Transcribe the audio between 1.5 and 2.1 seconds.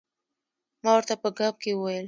کې وویل.